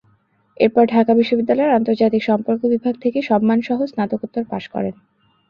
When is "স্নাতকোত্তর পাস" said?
3.91-4.63